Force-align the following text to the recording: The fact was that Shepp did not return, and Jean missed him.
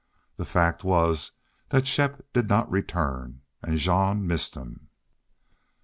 The 0.37 0.45
fact 0.45 0.83
was 0.83 1.33
that 1.69 1.83
Shepp 1.85 2.21
did 2.33 2.49
not 2.49 2.71
return, 2.71 3.41
and 3.61 3.77
Jean 3.77 4.25
missed 4.25 4.55
him. 4.55 4.87